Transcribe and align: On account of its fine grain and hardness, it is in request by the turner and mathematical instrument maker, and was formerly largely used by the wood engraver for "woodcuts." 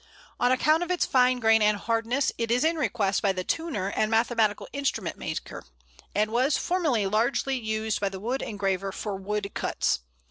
On 0.39 0.51
account 0.51 0.81
of 0.81 0.89
its 0.89 1.05
fine 1.05 1.37
grain 1.39 1.61
and 1.61 1.77
hardness, 1.77 2.31
it 2.39 2.49
is 2.49 2.63
in 2.63 2.75
request 2.75 3.21
by 3.21 3.31
the 3.33 3.43
turner 3.43 3.89
and 3.91 4.09
mathematical 4.09 4.67
instrument 4.73 5.15
maker, 5.15 5.63
and 6.15 6.31
was 6.31 6.57
formerly 6.57 7.05
largely 7.05 7.59
used 7.59 7.99
by 7.99 8.09
the 8.09 8.19
wood 8.19 8.41
engraver 8.41 8.91
for 8.91 9.15
"woodcuts." 9.15 9.99